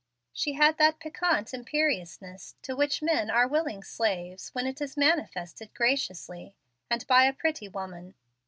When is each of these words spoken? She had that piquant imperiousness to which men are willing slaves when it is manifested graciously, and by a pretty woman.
She 0.33 0.53
had 0.53 0.79
that 0.79 0.97
piquant 0.99 1.53
imperiousness 1.53 2.55
to 2.63 2.75
which 2.75 3.03
men 3.03 3.29
are 3.29 3.47
willing 3.47 3.83
slaves 3.83 4.49
when 4.55 4.65
it 4.65 4.81
is 4.81 4.97
manifested 4.97 5.75
graciously, 5.75 6.55
and 6.89 7.05
by 7.05 7.25
a 7.25 7.33
pretty 7.33 7.67
woman. 7.67 8.15